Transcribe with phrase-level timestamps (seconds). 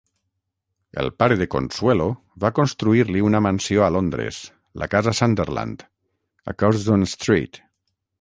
[1.01, 2.07] El pare de Consuelo
[2.45, 4.39] va construir-li una mansió a Londres,
[4.83, 5.85] la Casa Sunderland,
[6.53, 7.61] a Curzon Street.